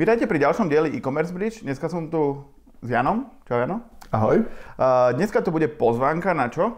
Vítajte 0.00 0.24
pri 0.24 0.40
ďalšom 0.40 0.72
dieli 0.72 0.96
e-commerce 0.96 1.28
bridge. 1.28 1.60
Dneska 1.60 1.84
som 1.92 2.08
tu 2.08 2.40
s 2.80 2.88
Janom. 2.88 3.28
Čau 3.44 3.60
Jano. 3.60 3.84
Ahoj. 4.08 4.48
Uh, 4.80 5.12
dneska 5.12 5.44
to 5.44 5.52
bude 5.52 5.68
pozvánka 5.68 6.32
na 6.32 6.48
čo? 6.48 6.72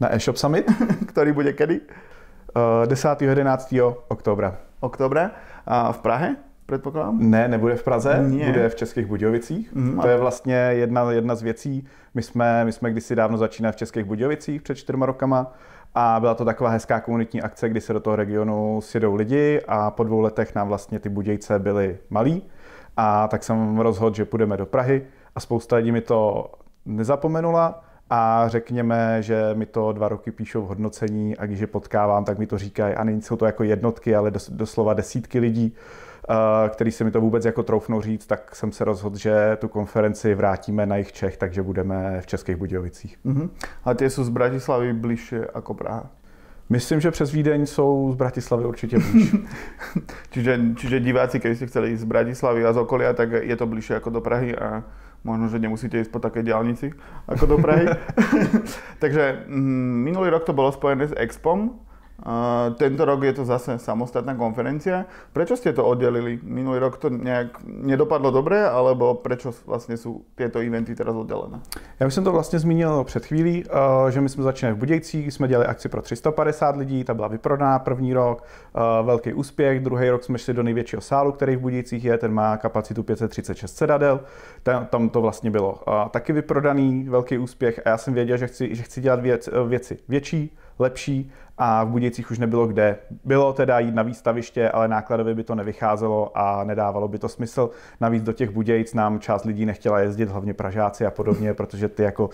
Na 0.00 0.08
e-shop 0.16 0.40
summit, 0.40 0.64
Ktorý 1.12 1.36
bude 1.36 1.52
kedy? 1.52 1.84
uh, 2.56 2.88
10. 2.88 3.20
11. 3.20 3.44
oktobra. 4.08 4.56
Oktobre. 4.80 5.28
Uh, 5.68 5.92
v 5.92 5.98
Prahe, 6.00 6.28
predpokladám? 6.64 7.20
Ne, 7.20 7.52
nebude 7.52 7.76
v 7.76 7.84
Praze, 7.84 8.16
Nie. 8.24 8.48
bude 8.48 8.64
v 8.72 8.74
Českých 8.80 9.06
Budějovicích. 9.06 9.68
Mhm, 9.68 10.00
To 10.00 10.08
je 10.08 10.16
vlastně 10.16 10.56
jedna, 10.56 11.12
jedna 11.12 11.34
z 11.36 11.42
věcí. 11.42 11.74
My 12.14 12.22
jsme, 12.22 12.64
my 12.64 12.72
jsme 12.72 12.90
kdysi 12.90 13.12
dávno 13.12 13.36
začínali 13.38 13.72
v 13.72 13.76
Českých 13.76 14.04
Budějovicích 14.08 14.62
před 14.62 14.74
čtyřma 14.74 15.06
rokama 15.06 15.52
a 15.94 16.20
byla 16.20 16.34
to 16.34 16.44
taková 16.44 16.70
hezká 16.70 17.00
komunitní 17.00 17.42
akce, 17.42 17.68
kdy 17.68 17.80
se 17.80 17.92
do 17.92 18.00
toho 18.00 18.16
regionu 18.16 18.80
sjedou 18.80 19.14
lidi 19.14 19.60
a 19.68 19.90
po 19.90 20.04
dvou 20.04 20.20
letech 20.20 20.54
nám 20.54 20.68
vlastně 20.68 20.98
ty 20.98 21.08
Budějce 21.08 21.58
byly 21.58 21.98
malí. 22.10 22.42
A 22.96 23.28
tak 23.28 23.44
jsem 23.44 23.78
rozhodl, 23.78 24.16
že 24.16 24.24
půjdeme 24.24 24.56
do 24.56 24.66
Prahy 24.66 25.06
a 25.34 25.40
spousta 25.40 25.76
lidí 25.76 25.92
mi 25.92 26.00
to 26.00 26.50
nezapomenula 26.86 27.84
a 28.10 28.44
řekněme, 28.48 29.22
že 29.22 29.50
mi 29.54 29.66
to 29.66 29.92
dva 29.92 30.08
roky 30.08 30.30
píšou 30.30 30.62
v 30.62 30.68
hodnocení 30.68 31.36
a 31.36 31.46
když 31.46 31.60
je 31.60 31.66
potkávám, 31.66 32.24
tak 32.24 32.38
mi 32.38 32.46
to 32.46 32.58
říkají 32.58 32.94
a 32.94 33.04
není 33.04 33.22
jsou 33.22 33.36
to 33.36 33.46
jako 33.46 33.64
jednotky, 33.64 34.16
ale 34.16 34.30
dos, 34.30 34.50
doslova 34.50 34.94
desítky 34.94 35.38
lidí, 35.38 35.74
který 36.68 36.90
se 36.90 37.04
mi 37.04 37.10
to 37.10 37.20
vůbec 37.20 37.44
jako 37.44 37.62
troufnou 37.62 38.00
říct, 38.00 38.26
tak 38.26 38.54
jsem 38.56 38.72
se 38.72 38.84
rozhodl, 38.84 39.16
že 39.16 39.56
tu 39.60 39.68
konferenci 39.68 40.34
vrátíme 40.34 40.86
na 40.86 40.96
jich 40.96 41.12
Čech, 41.12 41.36
takže 41.36 41.62
budeme 41.62 42.20
v 42.20 42.26
Českých 42.26 42.56
Budějovicích. 42.56 43.18
Uh-huh. 43.26 43.50
A 43.84 43.94
tie 43.94 44.10
sú 44.10 44.24
z 44.24 44.28
Bratislavy 44.28 44.92
bližšie 44.92 45.48
ako 45.54 45.74
Praha. 45.74 46.10
Myslím, 46.68 47.00
že 47.00 47.10
přes 47.10 47.32
Vídeň 47.32 47.66
jsou 47.66 48.12
z 48.12 48.16
Bratislavy 48.16 48.64
určitě 48.64 48.98
blíž. 48.98 49.34
Čiže, 50.30 50.60
čiže 50.76 51.00
diváci, 51.00 51.40
keď 51.40 51.56
ste 51.56 51.66
chceli 51.66 51.92
ísť 51.92 52.04
z 52.04 52.10
Bratislavy 52.12 52.60
a 52.64 52.72
z 52.72 52.76
okolia, 52.76 53.12
tak 53.12 53.32
je 53.32 53.56
to 53.56 53.66
bližšie 53.66 53.96
ako 53.96 54.10
do 54.10 54.20
Prahy 54.20 54.52
a 54.56 54.84
možno, 55.24 55.48
že 55.48 55.58
nemusíte 55.58 56.00
ísť 56.00 56.12
po 56.12 56.20
takej 56.20 56.44
diálnici 56.44 56.92
ako 57.24 57.44
do 57.46 57.56
Prahy. 57.58 57.88
Takže 59.02 59.48
mm, 59.48 59.94
minulý 60.04 60.28
rok 60.28 60.44
to 60.44 60.52
bolo 60.52 60.68
spojené 60.72 61.08
s 61.08 61.16
Expom. 61.16 61.87
Tento 62.76 63.04
rok 63.04 63.22
je 63.22 63.32
to 63.32 63.44
zase 63.44 63.78
samostatná 63.78 64.34
konferencia. 64.34 65.06
Prečo 65.30 65.54
ste 65.54 65.70
to 65.70 65.86
oddelili? 65.86 66.42
Minulý 66.42 66.82
rok 66.82 66.98
to 66.98 67.14
nejak 67.14 67.62
nedopadlo 67.62 68.34
dobre, 68.34 68.58
alebo 68.58 69.14
prečo 69.14 69.54
vlastne 69.62 69.94
sú 69.94 70.26
tieto 70.34 70.58
eventy 70.58 70.98
teraz 70.98 71.14
oddelené? 71.14 71.62
Já 72.00 72.06
už 72.06 72.14
jsem 72.14 72.24
to 72.24 72.32
vlastně 72.32 72.58
zmínil 72.58 73.04
před 73.04 73.26
chvílí, 73.26 73.64
eh, 73.66 74.10
že 74.10 74.20
my 74.20 74.28
jsme 74.28 74.42
začínali 74.42 74.74
v 74.76 74.78
Budějcích, 74.78 75.32
jsme 75.32 75.48
dělali 75.48 75.66
akci 75.66 75.88
pro 75.88 76.02
350 76.02 76.76
lidí, 76.76 77.04
ta 77.04 77.14
byla 77.14 77.28
vyprodaná 77.28 77.78
první 77.78 78.14
rok, 78.14 78.44
eh, 78.74 78.80
velký 79.02 79.32
úspěch, 79.32 79.80
druhý 79.80 80.10
rok 80.10 80.24
jsme 80.24 80.38
šli 80.38 80.54
do 80.54 80.62
největšího 80.62 81.02
sálu, 81.02 81.32
který 81.32 81.56
v 81.56 81.60
Budějcích 81.60 82.04
je, 82.04 82.18
ten 82.18 82.32
má 82.32 82.56
kapacitu 82.56 83.02
536 83.02 83.76
sedadel, 83.76 84.20
tam, 84.62 84.86
tam 84.86 85.08
to 85.08 85.20
vlastně 85.20 85.50
bylo 85.50 85.80
eh, 85.88 86.08
taky 86.10 86.32
vyprodaný, 86.32 87.08
velký 87.08 87.38
úspěch 87.38 87.80
a 87.84 87.88
já 87.88 87.98
jsem 87.98 88.14
věděl, 88.14 88.36
že 88.36 88.46
chci, 88.46 88.74
že 88.74 88.82
chci 88.82 89.00
dělat 89.00 89.20
věc, 89.20 89.48
věci 89.68 89.98
větší, 90.08 90.56
lepší 90.78 91.32
a 91.58 91.84
v 91.84 91.88
Budějcích 91.88 92.30
už 92.30 92.38
nebylo 92.38 92.66
kde. 92.66 92.96
Bylo 93.24 93.52
teda 93.52 93.78
jít 93.78 93.94
na 93.94 94.02
výstaviště, 94.02 94.70
ale 94.70 94.88
nákladově 94.88 95.34
by 95.34 95.44
to 95.44 95.54
nevycházelo 95.54 96.30
a 96.34 96.64
nedávalo 96.64 97.08
by 97.08 97.18
to 97.18 97.28
smysl. 97.28 97.70
Navíc 98.00 98.22
do 98.22 98.32
těch 98.32 98.50
Budějc 98.50 98.94
nám 98.94 99.20
část 99.20 99.44
lidí 99.44 99.66
nechtěla 99.66 100.00
jezdit, 100.00 100.28
hlavně 100.28 100.54
Pražáci 100.54 101.06
a 101.06 101.10
podobně, 101.10 101.54
protože 101.54 101.88
ty 101.88 102.02
jako 102.02 102.24
uh, 102.24 102.30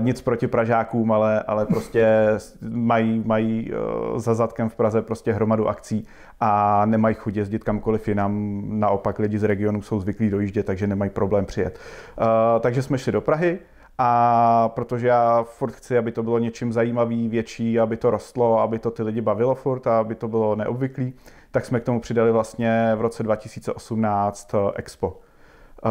nic 0.00 0.20
proti 0.20 0.46
Pražákům, 0.46 1.12
ale, 1.12 1.42
ale 1.42 1.66
prostě 1.66 2.28
mají, 2.70 3.22
mají 3.26 3.72
uh, 3.72 4.18
za 4.18 4.34
zadkem 4.34 4.68
v 4.68 4.74
Praze 4.74 5.02
prostě 5.02 5.32
hromadu 5.32 5.68
akcí 5.68 6.06
a 6.40 6.86
nemají 6.86 7.14
chuť 7.14 7.36
jezdit 7.36 7.64
kamkoliv 7.64 8.08
jinam. 8.08 8.62
Naopak 8.80 9.18
lidi 9.18 9.38
z 9.38 9.44
regionu 9.44 9.82
jsou 9.82 10.00
zvyklí 10.00 10.30
dojíždět, 10.30 10.66
takže 10.66 10.86
nemají 10.86 11.10
problém 11.10 11.46
přijet. 11.46 11.78
Uh, 12.18 12.26
takže 12.60 12.82
jsme 12.82 12.98
šli 12.98 13.12
do 13.12 13.20
Prahy, 13.20 13.58
a 14.02 14.68
protože 14.74 15.08
já 15.08 15.42
furt 15.42 15.72
chci, 15.72 15.98
aby 15.98 16.12
to 16.12 16.22
bylo 16.22 16.38
něčím 16.38 16.72
zajímavý, 16.72 17.28
větší, 17.28 17.80
aby 17.80 17.96
to 17.96 18.10
rostlo, 18.10 18.60
aby 18.60 18.78
to 18.78 18.90
ty 18.90 19.02
lidi 19.02 19.20
bavilo 19.20 19.54
furt 19.54 19.86
a 19.86 19.98
aby 19.98 20.14
to 20.14 20.28
bylo 20.28 20.56
neobvyklý, 20.56 21.12
tak 21.50 21.64
jsme 21.64 21.80
k 21.80 21.84
tomu 21.84 22.00
přidali 22.00 22.32
vlastně 22.32 22.92
v 22.96 23.00
roce 23.00 23.22
2018 23.22 24.54
Expo. 24.74 25.08
Uh, 25.08 25.90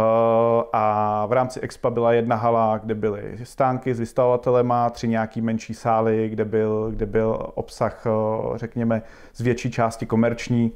a 0.74 1.26
v 1.26 1.32
rámci 1.32 1.60
Expa 1.60 1.90
byla 1.90 2.14
jedna 2.14 2.36
hala, 2.36 2.78
kde 2.78 2.96
byly 2.96 3.38
stánky 3.44 3.94
s 3.94 4.00
vystavovatelema, 4.00 4.90
tři 4.90 5.08
nějaký 5.08 5.42
menší 5.42 5.74
sály, 5.74 6.30
kde 6.30 6.46
byl, 6.46 6.88
kde 6.92 7.06
byl 7.06 7.52
obsah, 7.56 8.06
uh, 8.06 8.58
řekněme, 8.58 9.02
z 9.34 9.42
větší 9.42 9.72
části 9.72 10.06
komerční, 10.06 10.72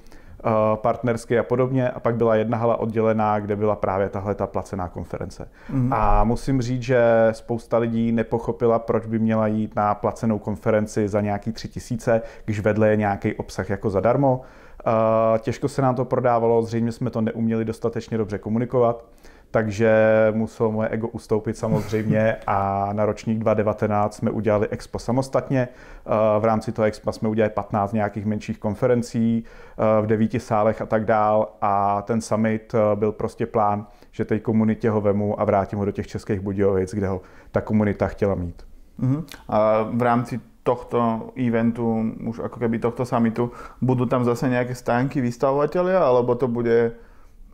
uh, 0.45 0.51
partnerský 0.75 1.37
a 1.37 1.43
podobně. 1.43 1.89
A 1.89 1.99
pak 1.99 2.15
byla 2.15 2.35
jedna 2.35 2.57
hala 2.57 2.79
oddělená, 2.79 3.39
kde 3.39 3.55
byla 3.55 3.75
právě 3.75 4.09
tahle 4.09 4.35
ta 4.35 4.47
placená 4.47 4.87
konference. 4.89 5.49
Mm. 5.69 5.93
A 5.93 6.23
musím 6.23 6.61
říct, 6.61 6.81
že 6.81 7.03
spousta 7.31 7.77
lidí 7.77 8.11
nepochopila, 8.11 8.79
proč 8.79 9.05
by 9.05 9.19
měla 9.19 9.47
jít 9.47 9.75
na 9.75 9.95
placenou 9.95 10.39
konferenci 10.39 11.07
za 11.07 11.21
nějaký 11.21 11.51
tři 11.51 11.67
tisíce, 11.67 12.21
když 12.45 12.59
vedle 12.59 12.89
je 12.89 12.95
nějaký 12.95 13.33
obsah 13.33 13.69
jako 13.69 13.89
zadarmo. 13.89 14.41
Uh, 14.87 15.37
těžko 15.37 15.67
se 15.67 15.81
nám 15.81 15.95
to 15.95 16.05
prodávalo, 16.05 16.61
zřejmě 16.61 16.91
jsme 16.91 17.09
to 17.09 17.21
neuměli 17.21 17.65
dostatečně 17.65 18.17
dobře 18.17 18.37
komunikovat, 18.37 19.05
takže 19.53 19.93
muselo 20.35 20.71
moje 20.71 20.89
ego 20.89 21.07
ustoupit 21.07 21.57
samozřejmě 21.57 22.37
a 22.47 22.89
na 22.93 23.05
ročník 23.05 23.39
2019 23.39 24.15
jsme 24.15 24.31
udělali 24.31 24.67
expo 24.67 24.99
samostatně. 24.99 25.67
Uh, 26.05 26.41
v 26.41 26.45
rámci 26.45 26.71
toho 26.71 26.85
expo 26.85 27.11
jsme 27.11 27.29
udělali 27.29 27.53
15 27.53 27.93
nějakých 27.93 28.25
menších 28.25 28.59
konferencí 28.59 29.43
uh, 29.43 30.05
v 30.05 30.07
devíti 30.07 30.39
sálech 30.39 30.81
a 30.81 30.85
tak 30.85 31.05
dál 31.05 31.53
a 31.61 32.01
ten 32.01 32.21
summit 32.21 32.75
byl 32.95 33.11
prostě 33.11 33.45
plán, 33.45 33.87
že 34.11 34.25
té 34.25 34.39
komunitě 34.39 34.89
ho 34.89 35.01
vemu 35.01 35.39
a 35.41 35.43
vrátím 35.43 35.79
ho 35.79 35.85
do 35.85 35.91
těch 35.91 36.07
českých 36.07 36.39
Budějovic, 36.39 36.93
kde 36.93 37.07
ho 37.07 37.21
ta 37.51 37.61
komunita 37.61 38.07
chtěla 38.07 38.35
mít. 38.35 38.63
Uh-huh. 38.99 39.23
A 39.49 39.89
v 39.93 40.01
rámci 40.01 40.39
tohto 40.63 41.29
eventu, 41.35 42.15
už 42.25 42.39
ako 42.39 42.57
keby 42.59 42.79
tohto 42.79 43.05
summitu, 43.05 43.51
budú 43.83 44.07
tam 44.07 44.23
zase 44.23 44.47
nejaké 44.47 44.71
stánky 44.71 45.19
vystavovateľia, 45.19 45.99
alebo 45.99 46.39
to 46.39 46.47
bude 46.47 46.95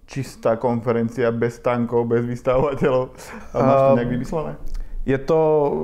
čistá 0.09 0.57
konferencia 0.57 1.29
bez 1.29 1.61
stánkov, 1.61 2.09
bez 2.09 2.25
vystavovateľov? 2.25 3.13
A 3.53 3.57
máš 3.61 3.81
to 3.89 3.95
nejak 3.95 4.09
vymyslené? 4.09 4.57
Je 5.05 5.17
to, 5.17 5.39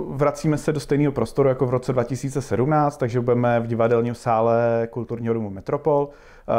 vracíme 0.10 0.58
se 0.58 0.74
do 0.74 0.80
stejného 0.80 1.12
prostoru 1.12 1.50
jako 1.50 1.66
v 1.66 1.70
roce 1.70 1.94
2017, 1.94 2.98
takže 2.98 3.22
budeme 3.22 3.60
v 3.60 3.68
divadelním 3.68 4.16
sále 4.16 4.88
kulturního 4.92 5.34
domu 5.34 5.50
Metropol. 5.50 6.10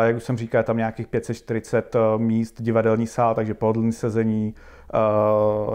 Jak 0.02 0.16
už 0.16 0.24
jsem 0.24 0.36
říkal, 0.36 0.58
je 0.58 0.64
tam 0.64 0.76
nějakých 0.76 1.06
540 1.06 1.96
míst 2.16 2.62
divadelní 2.62 3.06
sál, 3.06 3.34
takže 3.34 3.54
pohodlný 3.54 3.92
sezení, 3.92 4.54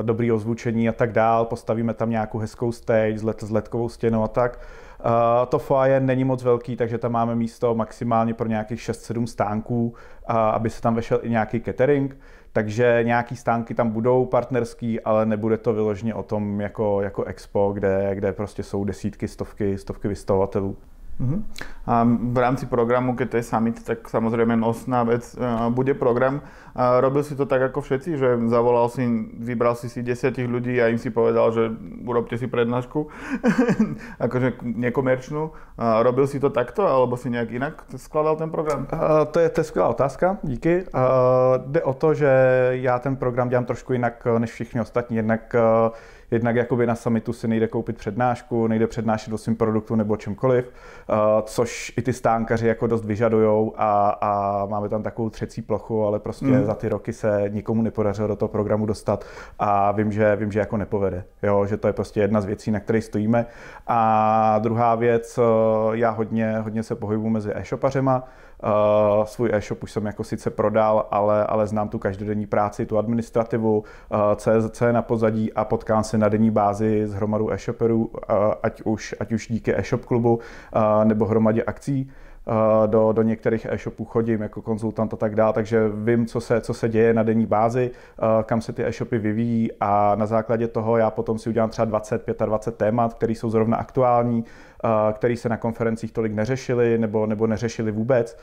dobrý 0.02 0.32
ozvučení 0.32 0.90
a 0.90 0.92
tak 0.92 1.12
dál. 1.12 1.46
Postavíme 1.46 1.94
tam 1.94 2.10
nějakou 2.10 2.38
hezkou 2.38 2.72
stage 2.72 3.20
s 3.20 3.52
letkovou 3.52 3.90
stěnou 3.90 4.24
a 4.24 4.28
tak. 4.28 4.60
Uh, 5.06 5.46
to 5.50 5.60
foaje 5.60 6.00
není 6.00 6.24
moc 6.24 6.44
velký, 6.44 6.76
takže 6.76 6.98
tam 6.98 7.12
máme 7.12 7.36
místo 7.36 7.76
maximálně 7.76 8.34
pro 8.34 8.48
nějakých 8.48 8.80
6-7 8.80 9.26
stánků, 9.26 9.94
uh, 10.30 10.36
aby 10.36 10.70
se 10.70 10.82
tam 10.82 10.96
vešel 10.96 11.20
i 11.24 11.30
nějaký 11.30 11.62
catering. 11.62 12.18
Takže 12.54 13.00
nějaký 13.04 13.36
stánky 13.36 13.74
tam 13.74 13.90
budou 13.90 14.26
partnerský, 14.26 15.02
ale 15.02 15.26
nebude 15.26 15.58
to 15.58 15.74
vyloženě 15.74 16.14
o 16.14 16.24
tom 16.24 16.62
jako, 16.62 17.02
jako 17.02 17.24
expo, 17.24 17.72
kde, 17.74 18.10
kde 18.14 18.34
prostě 18.34 18.64
jsou 18.64 18.84
desítky, 18.84 19.28
stovky, 19.28 19.78
stovky 19.78 20.08
vystavovatelů. 20.08 20.78
Uh-huh. 21.22 21.46
A 21.86 22.02
v 22.06 22.38
rámci 22.38 22.66
programu, 22.66 23.14
keď 23.14 23.28
to 23.30 23.38
je 23.38 23.46
summit, 23.46 23.78
tak 23.86 24.10
samozrejme 24.10 24.58
nosná 24.58 25.06
vec 25.06 25.38
uh, 25.38 25.70
bude 25.70 25.94
program. 25.94 26.42
Uh, 26.74 26.98
robil 26.98 27.22
si 27.22 27.38
to 27.38 27.46
tak 27.46 27.62
ako 27.62 27.82
všetci, 27.82 28.18
že 28.18 28.30
zavolal 28.50 28.90
si, 28.90 29.06
vybral 29.38 29.78
si 29.78 29.90
si 29.90 30.02
desiatich 30.02 30.50
ľudí 30.50 30.82
a 30.82 30.90
im 30.90 30.98
si 30.98 31.14
povedal, 31.14 31.54
že 31.54 31.70
urobte 32.06 32.38
si 32.38 32.50
prednášku, 32.50 33.06
akože 34.26 34.66
nekomerčnú. 34.66 35.54
Uh, 35.78 36.02
robil 36.02 36.26
si 36.26 36.42
to 36.42 36.50
takto, 36.50 36.90
alebo 36.90 37.18
si 37.18 37.30
nejak 37.30 37.50
inak 37.54 37.74
skladal 37.98 38.38
ten 38.42 38.50
program? 38.50 38.90
Uh, 38.90 39.30
to, 39.30 39.40
je, 39.40 39.50
to 39.50 39.62
je 39.62 39.66
skvělá 39.66 39.88
otázka, 39.90 40.38
díky. 40.42 40.86
Uh, 40.90 41.02
jde 41.70 41.82
o 41.84 41.94
to, 41.94 42.14
že 42.14 42.30
já 42.82 43.00
ten 43.00 43.16
program 43.16 43.50
dělám 43.50 43.66
trošku 43.66 43.94
jinak 43.94 44.28
než 44.38 44.52
všichni 44.52 44.82
ostatní. 44.82 45.18
Jednak 45.18 45.56
uh, 45.56 45.92
Jednak 46.32 46.56
jakoby 46.56 46.88
na 46.88 46.96
summitu 46.96 47.34
si 47.34 47.48
nejde 47.48 47.68
koupit 47.68 47.98
přednášku, 47.98 48.68
nejde 48.68 48.88
přednášet 48.88 49.34
o 49.34 49.38
svým 49.38 49.56
produktu 49.56 49.96
nebo 49.96 50.18
čemkoliv, 50.18 50.66
uh, 51.10 51.16
což 51.44 51.94
i 51.98 52.02
ty 52.02 52.14
stánkaři 52.14 52.68
jako 52.68 52.88
dost 52.88 53.06
vyžadujou 53.06 53.74
a, 53.78 54.10
a 54.10 54.66
máme 54.66 54.90
tam 54.90 55.04
takovou 55.04 55.30
třecí 55.30 55.62
plochu, 55.62 56.04
ale 56.04 56.20
prostě 56.20 56.46
mm. 56.46 56.66
za 56.66 56.76
ty 56.76 56.90
roky 56.90 57.14
se 57.14 57.44
nikomu 57.48 57.82
nepodařilo 57.82 58.28
do 58.28 58.36
toho 58.36 58.50
programu 58.50 58.86
dostat 58.86 59.26
a 59.60 59.92
vím, 59.92 60.12
že, 60.12 60.36
vím, 60.36 60.52
že 60.52 60.60
jako 60.60 60.78
nepovede, 60.78 61.24
jo, 61.44 61.66
že 61.66 61.78
to 61.78 61.88
je 61.88 61.94
prostě 61.94 62.20
jedna 62.20 62.42
z 62.42 62.46
věcí, 62.46 62.72
na 62.72 62.80
které 62.80 63.02
stojíme. 63.02 63.46
A 63.88 64.60
druhá 64.60 64.96
věc, 64.96 65.38
uh, 65.38 65.96
já 65.96 66.10
hodně, 66.10 66.60
hodně 66.60 66.84
se 66.84 66.96
pohybuju 66.96 67.30
mezi 67.30 67.52
e-shopařema, 67.56 68.24
Uh, 68.64 69.26
svůj 69.26 69.50
e-shop 69.54 69.84
už 69.84 69.92
jsem 69.92 70.06
jako 70.06 70.24
sice 70.24 70.50
prodal, 70.50 71.08
ale, 71.12 71.46
ale 71.46 71.68
znám 71.68 71.90
tu 71.90 72.00
každodenní 72.00 72.48
práci, 72.48 72.86
tu 72.86 72.98
administrativu, 72.98 73.80
uh, 73.80 74.18
co 74.70 74.86
je 74.86 74.94
na 74.94 75.02
pozadí 75.02 75.54
a 75.54 75.66
potkám 75.66 76.04
se 76.04 76.18
na 76.18 76.30
denní 76.30 76.52
bázi 76.52 77.08
s 77.08 77.14
hromadou 77.14 77.50
e-shoperů, 77.50 78.06
uh, 78.06 78.14
ať, 78.64 78.82
už, 78.82 79.16
ať 79.20 79.32
už 79.32 79.48
díky 79.48 79.78
e-shop 79.78 80.06
klubu 80.06 80.36
uh, 80.36 81.06
nebo 81.06 81.26
hromadě 81.26 81.64
akcí. 81.64 82.12
Do, 82.86 83.12
do 83.12 83.22
některých 83.22 83.68
e-shopů 83.70 84.06
chodím 84.06 84.42
jako 84.42 84.62
konzultant 84.62 85.14
a 85.14 85.18
tak 85.18 85.36
dále, 85.36 85.54
takže 85.54 85.90
vím, 85.94 86.26
co 86.26 86.42
se, 86.42 86.62
co 86.62 86.74
se 86.74 86.90
děje 86.90 87.14
na 87.14 87.24
denní 87.24 87.46
bázi, 87.46 87.92
kam 88.44 88.62
se 88.62 88.74
ty 88.74 88.86
e-shopy 88.86 89.18
vyvíjí 89.18 89.70
a 89.80 90.16
na 90.16 90.26
základě 90.26 90.68
toho 90.68 90.98
já 90.98 91.12
potom 91.12 91.40
si 91.40 91.50
udělám 91.50 91.70
třeba 91.70 91.86
20, 91.86 92.26
25 92.46 92.78
témat, 92.78 93.14
které 93.14 93.34
jsou 93.34 93.50
zrovna 93.50 93.78
aktuální, 93.78 94.46
které 95.14 95.38
se 95.38 95.50
na 95.50 95.58
konferencích 95.58 96.12
tolik 96.12 96.34
neřešily 96.34 96.98
nebo, 96.98 97.26
nebo 97.26 97.48
neřešily 97.48 97.92
vůbec. 97.92 98.38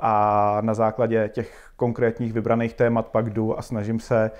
A 0.00 0.58
na 0.60 0.74
základě 0.74 1.30
těch 1.32 1.68
konkrétních 1.76 2.32
vybraných 2.32 2.74
témat 2.74 3.06
pak 3.06 3.30
jdu 3.30 3.58
a 3.58 3.62
snažím 3.62 4.00
se 4.00 4.30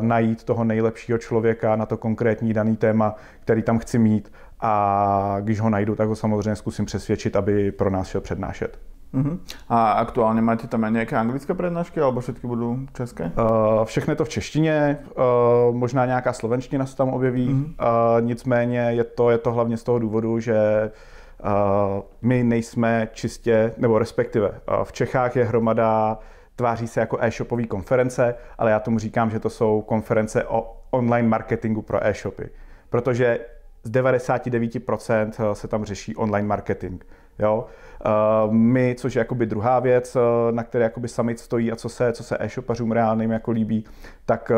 najít 0.00 0.44
toho 0.44 0.64
nejlepšího 0.64 1.18
člověka 1.18 1.76
na 1.76 1.86
to 1.86 1.96
konkrétní 1.96 2.52
daný 2.52 2.76
téma, 2.76 3.14
který 3.40 3.62
tam 3.62 3.78
chci 3.78 3.98
mít 3.98 4.32
a 4.62 5.36
když 5.40 5.60
ho 5.60 5.70
najdu, 5.70 5.94
tak 5.94 6.08
ho 6.08 6.16
samozřejmě 6.16 6.56
zkusím 6.56 6.84
přesvědčit, 6.84 7.36
aby 7.36 7.72
pro 7.72 7.90
nás 7.90 8.08
šel 8.08 8.20
přednášet. 8.20 8.78
Uh-huh. 9.14 9.38
A 9.68 9.90
aktuálně 9.90 10.42
máte 10.42 10.66
tam 10.66 10.92
nějaké 10.92 11.16
anglické 11.16 11.54
přednášky, 11.54 12.00
alebo 12.00 12.20
všechny 12.20 12.48
budou 12.48 12.76
české? 12.92 13.24
Uh, 13.24 13.84
všechno 13.84 14.12
je 14.12 14.16
to 14.16 14.24
v 14.24 14.28
češtině, 14.28 14.98
uh, 15.68 15.74
možná 15.74 16.06
nějaká 16.06 16.32
slovenština 16.32 16.86
se 16.86 16.96
tam 16.96 17.08
objeví, 17.08 17.48
uh-huh. 17.48 17.64
uh, 17.64 18.26
nicméně 18.26 18.78
je 18.78 19.04
to, 19.04 19.30
je 19.30 19.38
to 19.38 19.52
hlavně 19.52 19.76
z 19.76 19.82
toho 19.82 19.98
důvodu, 19.98 20.40
že 20.40 20.90
uh, 21.44 21.50
my 22.22 22.44
nejsme 22.44 23.08
čistě, 23.12 23.72
nebo 23.78 23.98
respektive 23.98 24.48
uh, 24.48 24.84
v 24.84 24.92
Čechách 24.92 25.36
je 25.36 25.44
hromada 25.44 26.18
tváří 26.56 26.88
se 26.88 27.00
jako 27.00 27.18
e-shopové 27.20 27.64
konference, 27.64 28.34
ale 28.58 28.70
já 28.70 28.80
tomu 28.80 28.98
říkám, 28.98 29.30
že 29.30 29.40
to 29.40 29.50
jsou 29.50 29.82
konference 29.82 30.44
o 30.44 30.76
online 30.90 31.28
marketingu 31.28 31.82
pro 31.82 32.06
e-shopy. 32.06 32.50
Protože 32.88 33.38
z 33.84 33.90
99% 33.90 35.52
se 35.52 35.68
tam 35.68 35.84
řeší 35.84 36.16
online 36.16 36.48
marketing. 36.48 37.04
Jo? 37.38 37.66
Uh, 38.46 38.54
my, 38.54 38.94
což 38.98 39.14
je 39.14 39.18
jakoby 39.18 39.46
druhá 39.46 39.80
věc, 39.80 40.16
uh, 40.16 40.22
na 40.54 40.62
které 40.62 40.84
jakoby 40.84 41.08
summit 41.08 41.38
stojí 41.38 41.72
a 41.72 41.76
co 41.76 41.88
se, 41.88 42.12
co 42.12 42.22
se 42.22 42.36
e-shopařům 42.40 42.92
reálným 42.92 43.30
jako 43.30 43.50
líbí, 43.50 43.84
tak 44.26 44.52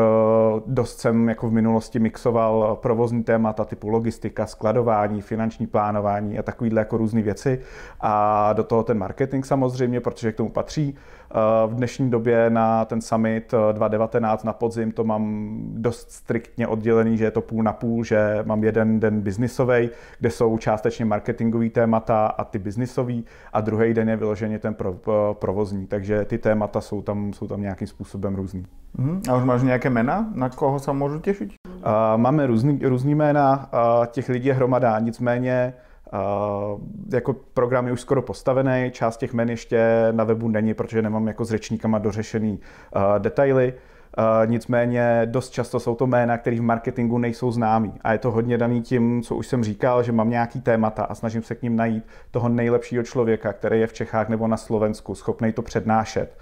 dost 0.65 0.99
jsem 0.99 1.29
jako 1.29 1.49
v 1.49 1.51
minulosti 1.51 1.99
mixoval 1.99 2.75
provozní 2.81 3.23
témata 3.23 3.65
typu 3.65 3.89
logistika, 3.89 4.45
skladování, 4.45 5.21
finanční 5.21 5.67
plánování 5.67 6.39
a 6.39 6.43
takovýhle 6.43 6.81
jako 6.81 6.97
různé 6.97 7.21
věci. 7.21 7.59
A 8.01 8.53
do 8.53 8.63
toho 8.63 8.83
ten 8.83 8.97
marketing 8.97 9.45
samozřejmě, 9.45 9.99
protože 9.99 10.31
k 10.31 10.35
tomu 10.35 10.49
patří. 10.49 10.95
V 11.67 11.73
dnešní 11.73 12.09
době 12.09 12.49
na 12.49 12.85
ten 12.85 13.01
summit 13.01 13.53
2019 13.71 14.43
na 14.43 14.53
podzim 14.53 14.91
to 14.91 15.03
mám 15.03 15.55
dost 15.73 16.11
striktně 16.11 16.67
oddělený, 16.67 17.17
že 17.17 17.25
je 17.25 17.31
to 17.31 17.41
půl 17.41 17.63
na 17.63 17.73
půl, 17.73 18.03
že 18.03 18.39
mám 18.43 18.63
jeden 18.63 18.99
den 18.99 19.21
biznisový, 19.21 19.89
kde 20.19 20.29
jsou 20.31 20.57
částečně 20.57 21.05
marketingový 21.05 21.69
témata 21.69 22.27
a 22.27 22.43
ty 22.43 22.59
biznisový 22.59 23.25
a 23.53 23.61
druhý 23.61 23.93
den 23.93 24.09
je 24.09 24.15
vyloženě 24.15 24.59
ten 24.59 24.73
pro, 24.73 24.93
provozní, 25.33 25.87
takže 25.87 26.25
ty 26.25 26.37
témata 26.37 26.81
jsou 26.81 27.01
tam, 27.01 27.33
jsou 27.33 27.47
tam 27.47 27.61
nějakým 27.61 27.87
způsobem 27.87 28.35
různý. 28.35 28.65
Uh-huh. 28.99 29.21
A 29.31 29.37
už 29.37 29.43
máš 29.43 29.63
nějaké 29.63 29.89
jména, 29.89 30.29
na 30.33 30.49
koho 30.49 30.79
se 30.79 30.93
můžu 30.93 31.19
těšit? 31.19 31.53
Uh, 31.65 31.81
máme 32.15 32.47
různý, 32.47 32.79
různý 32.83 33.15
jména, 33.15 33.69
uh, 33.73 34.05
těch 34.05 34.29
lidí 34.29 34.47
je 34.47 34.53
hromada, 34.53 34.99
nicméně 34.99 35.73
jako 37.13 37.33
program 37.33 37.87
je 37.87 37.93
už 37.93 38.01
skoro 38.01 38.21
postavený, 38.21 38.91
část 38.91 39.17
těch 39.17 39.33
men 39.33 39.49
ještě 39.49 40.07
na 40.11 40.23
webu 40.23 40.47
není, 40.47 40.73
protože 40.73 41.01
nemám 41.01 41.27
jako 41.27 41.45
s 41.45 41.49
řečníkama 41.49 41.99
dořešený 41.99 42.59
uh, 42.95 43.19
detaily. 43.19 43.73
Uh, 44.17 44.51
nicméně 44.51 45.21
dost 45.25 45.49
často 45.49 45.79
jsou 45.79 45.95
to 45.95 46.07
jména, 46.07 46.37
které 46.37 46.57
v 46.57 46.61
marketingu 46.61 47.17
nejsou 47.17 47.51
známí. 47.51 47.93
A 48.01 48.11
je 48.11 48.17
to 48.17 48.31
hodně 48.31 48.57
daný 48.57 48.81
tím, 48.81 49.21
co 49.21 49.35
už 49.35 49.47
jsem 49.47 49.63
říkal, 49.63 50.03
že 50.03 50.11
mám 50.11 50.29
nějaký 50.29 50.61
témata 50.61 51.03
a 51.03 51.15
snažím 51.15 51.43
se 51.43 51.55
k 51.55 51.61
ním 51.61 51.75
najít 51.75 52.03
toho 52.31 52.49
nejlepšího 52.49 53.03
člověka, 53.03 53.53
který 53.53 53.79
je 53.79 53.87
v 53.87 53.93
Čechách 53.93 54.29
nebo 54.29 54.47
na 54.47 54.57
Slovensku, 54.57 55.15
schopný 55.15 55.51
to 55.51 55.61
přednášet. 55.61 56.37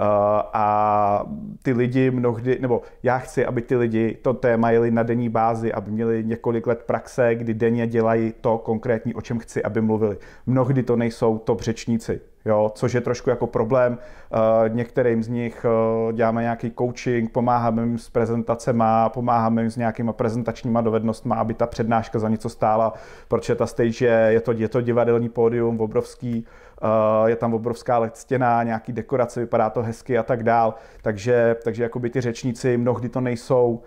Uh, 0.00 0.04
a 0.52 1.26
ty 1.62 1.72
lidi 1.72 2.10
mnohdy, 2.10 2.58
nebo 2.60 2.82
já 3.02 3.18
chci, 3.18 3.46
aby 3.46 3.62
ty 3.62 3.76
lidi 3.76 4.18
to 4.22 4.34
téma 4.34 4.70
jeli 4.70 4.90
na 4.90 5.02
denní 5.02 5.28
bázi, 5.28 5.72
aby 5.72 5.90
měli 5.90 6.24
několik 6.24 6.66
let 6.66 6.82
praxe, 6.86 7.34
kdy 7.34 7.54
denně 7.54 7.86
dělají 7.86 8.34
to 8.40 8.58
konkrétní, 8.58 9.14
o 9.14 9.20
čem 9.20 9.38
chci, 9.38 9.62
aby 9.62 9.80
mluvili. 9.80 10.16
Mnohdy 10.46 10.82
to 10.82 10.96
nejsou 10.96 11.38
top 11.38 11.60
řečníci 11.60 12.20
jo, 12.46 12.72
což 12.74 12.94
je 12.94 13.00
trošku 13.00 13.30
jako 13.30 13.46
problém. 13.46 13.98
Uh, 14.32 14.74
některým 14.74 15.22
z 15.22 15.28
nich 15.28 15.66
uh, 16.06 16.12
děláme 16.12 16.42
nějaký 16.42 16.72
coaching, 16.78 17.32
pomáháme 17.32 17.82
jim 17.82 17.98
s 17.98 18.10
prezentacemi, 18.10 18.84
pomáháme 19.08 19.62
jim 19.62 19.70
s 19.70 19.76
nějakýma 19.76 20.12
prezentačníma 20.12 20.80
dovednostmi, 20.80 21.34
aby 21.36 21.54
ta 21.54 21.66
přednáška 21.66 22.18
za 22.18 22.28
něco 22.28 22.48
stála, 22.48 22.92
protože 23.28 23.54
ta 23.54 23.66
stage 23.66 24.06
je, 24.06 24.28
je 24.32 24.40
to, 24.40 24.52
je 24.52 24.68
to 24.68 24.80
divadelní 24.80 25.28
pódium 25.28 25.80
obrovský, 25.80 26.46
uh, 26.82 27.28
je 27.28 27.36
tam 27.36 27.54
obrovská 27.54 28.10
stěna, 28.14 28.62
nějaký 28.62 28.92
dekorace, 28.92 29.40
vypadá 29.40 29.70
to 29.70 29.82
hezky 29.82 30.18
a 30.18 30.22
tak 30.22 30.42
dál. 30.42 30.74
Takže, 31.02 31.56
takže 31.64 31.82
jakoby 31.82 32.10
ty 32.10 32.20
řečníci 32.20 32.76
mnohdy 32.76 33.08
to 33.08 33.20
nejsou 33.20 33.82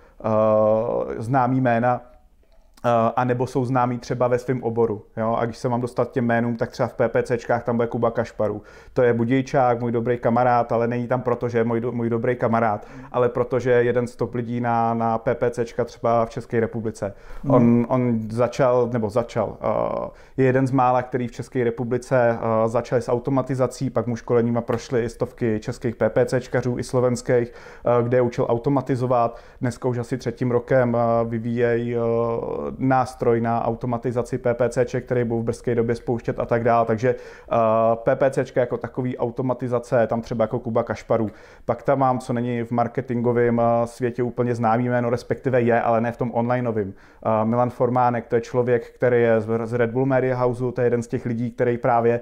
známý 1.18 1.62
jména, 1.62 2.02
Eh, 2.02 2.19
a 3.16 3.24
nebo 3.24 3.48
jsou 3.48 3.66
známí 3.66 3.98
třeba 3.98 4.28
ve 4.28 4.40
svém 4.40 4.64
oboru. 4.64 5.06
Jo? 5.18 5.36
A 5.40 5.46
když 5.46 5.58
se 5.58 5.70
mám 5.70 5.81
dostat 5.81 6.12
těm 6.12 6.26
jménům, 6.26 6.56
tak 6.56 6.72
třeba 6.72 6.88
v 6.88 6.94
PPCčkách 6.94 7.64
tam 7.64 7.76
bude 7.76 7.88
Kuba 7.88 8.12
Kašparu. 8.12 8.62
To 8.94 9.02
je 9.02 9.14
Budějčák, 9.14 9.80
můj 9.80 9.92
dobrý 9.92 10.18
kamarád, 10.18 10.72
ale 10.72 10.88
není 10.88 11.08
tam 11.08 11.22
proto, 11.22 11.50
že 11.50 11.58
je 11.58 11.64
můj, 11.64 11.81
můj 11.92 12.10
dobrý 12.10 12.36
kamarád, 12.36 12.88
ale 13.12 13.30
protože 13.30 13.72
je 13.72 13.84
jeden 13.84 14.08
z 14.08 14.16
top 14.16 14.36
lidí 14.36 14.62
na, 14.62 14.94
na 14.94 15.18
PPCčka 15.18 15.86
třeba 15.86 16.26
v 16.26 16.30
České 16.30 16.60
republice. 16.60 17.14
Hmm. 17.44 17.54
On, 17.54 17.86
on 17.90 18.20
začal, 18.30 18.90
nebo 18.94 19.10
začal, 19.10 19.48
uh, 19.48 20.08
je 20.38 20.46
jeden 20.46 20.68
z 20.68 20.72
mála, 20.72 21.02
který 21.02 21.28
v 21.28 21.32
České 21.32 21.64
republice 21.64 22.38
uh, 22.42 22.72
začal 22.72 23.02
s 23.02 23.12
automatizací, 23.12 23.90
pak 23.90 24.08
mu 24.08 24.16
školeníma 24.16 24.62
prošly 24.62 25.10
stovky 25.10 25.60
českých 25.60 25.96
PPCčkařů 25.96 26.80
i 26.80 26.84
slovenských, 26.84 27.54
uh, 28.00 28.08
kde 28.08 28.18
je 28.18 28.22
učil 28.22 28.46
automatizovat. 28.50 29.40
Dneska 29.62 29.88
už 29.88 29.98
asi 29.98 30.18
třetím 30.18 30.52
rokem 30.52 30.94
uh, 30.94 31.30
vyvíjejí 31.30 31.98
uh, 31.98 32.04
nástroj 32.77 33.42
na 33.42 33.66
automatizaci 33.66 34.38
PPC, 34.38 34.95
který 35.01 35.24
budou 35.24 35.42
v 35.42 35.45
brzké 35.45 35.75
době 35.75 35.95
spouštět 35.95 36.39
a 36.39 36.45
tak 36.45 36.63
dále. 36.63 36.86
Takže 36.86 37.16
uh, 37.16 37.57
PPC 37.95 38.56
jako 38.56 38.77
takový 38.77 39.18
automatizace, 39.18 40.07
tam 40.07 40.21
třeba 40.21 40.44
jako 40.44 40.60
Kuba 40.60 40.83
Kašparu. 40.83 41.31
Pak 41.66 41.83
tam 41.83 42.00
mám, 42.00 42.19
co 42.19 42.33
není 42.33 42.63
v 42.63 42.71
marketingovém 42.71 43.57
uh, 43.57 43.63
světě 43.86 44.24
úplně 44.24 44.56
známý 44.56 44.89
jméno, 44.89 45.10
respektive 45.10 45.62
je, 45.62 45.81
ale 45.81 46.01
ne 46.01 46.12
v 46.12 46.18
tom 46.18 46.31
onlineovém. 46.33 46.88
Uh, 46.88 47.50
Milan 47.50 47.69
Formánek, 47.69 48.27
to 48.27 48.36
je 48.36 48.42
člověk, 48.42 48.92
který 48.92 49.22
je 49.22 49.42
z 49.63 49.74
Red 49.74 49.92
Bull 49.92 50.06
Media 50.06 50.38
Houseu, 50.38 50.72
to 50.72 50.81
je 50.81 50.86
jeden 50.86 51.04
z 51.04 51.07
těch 51.07 51.25
lidí, 51.25 51.51
který 51.51 51.77
právě 51.77 52.22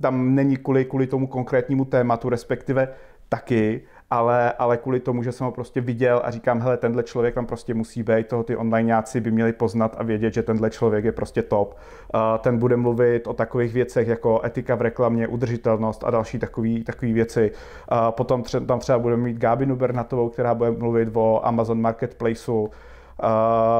tam 0.00 0.34
není 0.34 0.56
kvůli, 0.56 0.84
kvůli 0.84 1.06
tomu 1.06 1.26
konkrétnímu 1.26 1.84
tématu, 1.84 2.28
respektive 2.28 2.88
taky, 3.28 3.82
ale, 4.12 4.52
ale 4.52 4.76
kvůli 4.76 5.00
tomu, 5.00 5.22
že 5.22 5.32
jsem 5.32 5.44
ho 5.44 5.52
prostě 5.52 5.80
viděl 5.80 6.20
a 6.24 6.30
říkám, 6.30 6.60
hele, 6.60 6.76
tenhle 6.76 7.02
člověk 7.02 7.34
tam 7.34 7.46
prostě 7.46 7.74
musí 7.74 8.02
být, 8.02 8.26
toho 8.26 8.42
ty 8.42 8.56
onlineáci 8.56 9.20
by 9.20 9.30
měli 9.30 9.52
poznat 9.52 9.96
a 9.98 10.02
vědět, 10.02 10.34
že 10.34 10.42
tenhle 10.42 10.70
člověk 10.70 11.04
je 11.04 11.12
prostě 11.12 11.42
top. 11.42 11.78
Uh, 12.14 12.20
ten 12.38 12.58
bude 12.58 12.76
mluvit 12.76 13.26
o 13.26 13.34
takových 13.34 13.72
věcech 13.72 14.08
jako 14.08 14.40
etika 14.44 14.74
v 14.74 14.82
reklamě, 14.82 15.28
udržitelnost 15.28 16.04
a 16.04 16.10
další 16.10 16.38
takové 16.38 17.12
věci. 17.12 17.50
Uh, 17.92 18.10
potom 18.10 18.42
tře- 18.42 18.66
tam 18.66 18.78
třeba 18.78 18.98
budeme 18.98 19.22
mít 19.22 19.38
Gábinu 19.38 19.76
Bernatovou, 19.76 20.28
která 20.28 20.54
bude 20.54 20.70
mluvit 20.70 21.08
o 21.12 21.46
Amazon 21.46 21.80
Marketplaceu, 21.80 22.68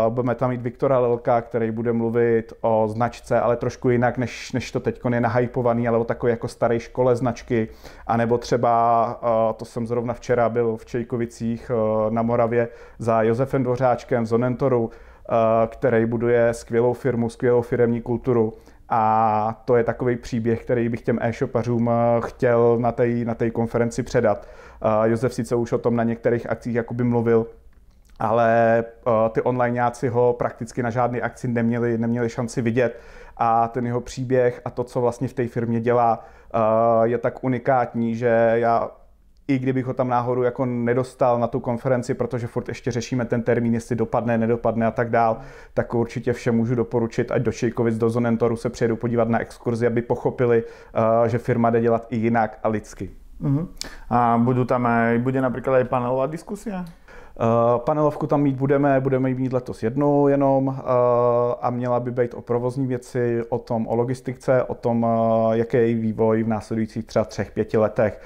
budeme 0.08 0.34
tam 0.34 0.50
mít 0.50 0.62
Viktora 0.62 0.98
Lelka, 0.98 1.40
který 1.40 1.70
bude 1.70 1.92
mluvit 1.92 2.52
o 2.60 2.88
značce, 2.88 3.40
ale 3.40 3.56
trošku 3.56 3.90
jinak, 3.90 4.18
než, 4.18 4.52
než 4.52 4.72
to 4.72 4.80
teď 4.80 5.00
je 5.14 5.20
nahypovaný, 5.20 5.88
ale 5.88 5.98
o 5.98 6.04
takové 6.04 6.30
jako 6.30 6.48
staré 6.48 6.80
škole 6.80 7.16
značky. 7.16 7.68
A 8.06 8.16
nebo 8.16 8.38
třeba, 8.38 9.04
uh, 9.22 9.28
to 9.56 9.64
jsem 9.64 9.86
zrovna 9.86 10.14
včera 10.14 10.48
byl 10.48 10.76
v 10.76 10.86
Čejkovicích 10.86 11.70
uh, 11.70 12.12
na 12.12 12.22
Moravě 12.22 12.68
za 12.98 13.22
Josefem 13.22 13.62
Dvořáčkem 13.62 14.26
z 14.26 14.32
Onentoru, 14.32 14.90
který 15.66 16.06
buduje 16.06 16.54
skvělou 16.54 16.92
firmu, 16.92 17.30
skvělou 17.30 17.62
firemní 17.62 18.00
kulturu. 18.00 18.52
A 18.88 19.62
to 19.64 19.76
je 19.76 19.84
takový 19.84 20.16
příběh, 20.16 20.64
který 20.64 20.88
bych 20.88 21.02
těm 21.02 21.18
e-shopařům 21.22 21.90
chtěl 22.20 22.78
na 22.78 22.92
té 22.92 23.06
na 23.08 23.36
konferenci 23.52 24.02
předat. 24.02 24.48
Josef 25.04 25.34
sice 25.34 25.54
už 25.54 25.72
o 25.72 25.78
tom 25.78 25.96
na 25.96 26.04
některých 26.04 26.50
akcích 26.50 26.74
jakoby 26.74 27.04
mluvil, 27.04 27.46
ale 28.22 28.84
uh, 29.06 29.12
ty 29.28 29.42
onlineáci 29.42 30.08
ho 30.08 30.32
prakticky 30.32 30.82
na 30.82 30.90
žádné 30.90 31.20
akci 31.20 31.48
neměli, 31.48 31.98
neměli 31.98 32.28
šanci 32.28 32.62
vidět 32.62 33.00
a 33.36 33.68
ten 33.68 33.86
jeho 33.86 34.00
příběh 34.00 34.60
a 34.64 34.70
to, 34.70 34.84
co 34.84 35.00
vlastně 35.00 35.28
v 35.28 35.32
té 35.32 35.48
firmě 35.48 35.80
dělá, 35.80 36.24
uh, 36.54 36.60
je 37.02 37.18
tak 37.18 37.44
unikátní, 37.44 38.14
že 38.14 38.52
já 38.54 38.90
i 39.48 39.58
kdybych 39.58 39.86
ho 39.86 39.94
tam 39.94 40.08
náhodou 40.08 40.42
jako 40.42 40.66
nedostal 40.66 41.38
na 41.38 41.46
tu 41.46 41.60
konferenci, 41.60 42.14
protože 42.14 42.46
furt 42.46 42.68
ještě 42.68 42.90
řešíme 42.90 43.24
ten 43.24 43.42
termín, 43.42 43.74
jestli 43.74 43.96
dopadne, 43.96 44.38
nedopadne 44.38 44.86
a 44.86 44.90
tak 44.90 45.10
dál, 45.10 45.38
tak 45.74 45.94
určitě 45.94 46.32
vše 46.32 46.52
můžu 46.52 46.74
doporučit, 46.74 47.30
ať 47.30 47.42
do 47.42 47.52
Šejkovic, 47.52 47.98
do 47.98 48.10
Zonentoru 48.10 48.56
se 48.56 48.70
přijedu 48.70 48.96
podívat 48.96 49.28
na 49.28 49.38
exkurzi, 49.38 49.86
aby 49.86 50.02
pochopili, 50.02 50.64
uh, 50.64 51.28
že 51.28 51.38
firma 51.38 51.70
jde 51.70 51.80
dělat 51.80 52.06
i 52.10 52.16
jinak 52.16 52.58
a 52.62 52.68
lidsky. 52.68 53.10
Uh-huh. 53.42 53.68
A 54.10 54.38
budou 54.38 54.64
tam 54.64 54.86
aj, 54.86 55.18
bude 55.18 55.40
například 55.40 55.78
i 55.78 55.84
panelová 55.84 56.26
diskusia? 56.26 56.84
Uh, 57.40 57.80
panelovku 57.80 58.26
tam 58.26 58.42
mít 58.42 58.56
budeme, 58.56 59.00
budeme 59.00 59.28
ji 59.28 59.34
mít 59.34 59.52
letos 59.52 59.82
jednou 59.82 60.28
jenom 60.28 60.66
uh, 60.66 60.74
a 61.60 61.70
měla 61.70 62.00
by 62.00 62.10
být 62.10 62.34
o 62.34 62.42
provozní 62.42 62.86
věci, 62.86 63.42
o 63.48 63.58
tom, 63.58 63.86
o 63.86 63.94
logistice, 63.94 64.62
o 64.62 64.74
tom, 64.74 65.02
uh, 65.02 65.52
jaký 65.52 65.76
je 65.76 65.94
vývoj 65.94 66.42
v 66.42 66.48
následujících 66.48 67.04
třeba 67.04 67.24
třech, 67.24 67.50
pěti 67.50 67.78
letech, 67.78 68.20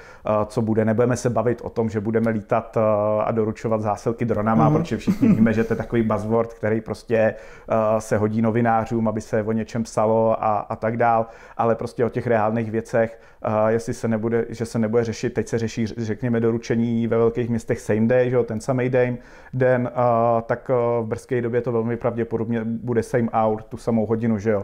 co 0.45 0.61
bude. 0.61 0.85
Nebudeme 0.85 1.17
se 1.17 1.29
bavit 1.29 1.61
o 1.61 1.69
tom, 1.69 1.89
že 1.89 1.99
budeme 1.99 2.31
lítat 2.31 2.77
a 3.23 3.31
doručovat 3.31 3.81
zásilky 3.81 4.25
dronama, 4.25 4.69
mm-hmm. 4.69 4.77
protože 4.77 4.97
všichni 4.97 5.27
víme, 5.27 5.53
že 5.53 5.63
to 5.63 5.73
je 5.73 5.77
takový 5.77 6.01
buzzword, 6.01 6.53
který 6.53 6.81
prostě 6.81 7.35
se 7.99 8.17
hodí 8.17 8.41
novinářům, 8.41 9.07
aby 9.07 9.21
se 9.21 9.43
o 9.43 9.51
něčem 9.51 9.83
psalo 9.83 10.43
a, 10.43 10.57
a 10.57 10.75
tak 10.75 10.97
dál, 10.97 11.25
ale 11.57 11.75
prostě 11.75 12.05
o 12.05 12.09
těch 12.09 12.27
reálných 12.27 12.71
věcech, 12.71 13.19
jestli 13.67 13.93
se 13.93 14.07
nebude, 14.07 14.45
že 14.49 14.65
se 14.65 14.79
nebude 14.79 15.03
řešit, 15.03 15.33
teď 15.33 15.47
se 15.47 15.57
řeší, 15.57 15.85
řekněme, 15.85 16.39
doručení 16.39 17.07
ve 17.07 17.17
velkých 17.17 17.49
městech 17.49 17.79
same 17.79 18.07
day, 18.07 18.29
že 18.29 18.37
ten 18.43 18.59
samý 18.59 18.89
den, 18.89 18.96
den 19.53 19.91
tak 20.45 20.69
v 21.01 21.05
brzké 21.05 21.41
době 21.41 21.61
to 21.61 21.71
velmi 21.71 21.97
pravděpodobně 21.97 22.61
bude 22.63 23.03
same 23.03 23.27
hour, 23.33 23.61
tu 23.61 23.77
samou 23.77 24.05
hodinu, 24.05 24.37
že 24.37 24.51
jo. 24.51 24.63